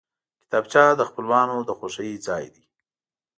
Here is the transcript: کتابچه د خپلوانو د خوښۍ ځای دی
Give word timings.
کتابچه 0.41 0.83
د 0.99 1.01
خپلوانو 1.09 1.57
د 1.67 1.69
خوښۍ 1.77 2.11
ځای 2.27 2.45
دی 2.53 2.63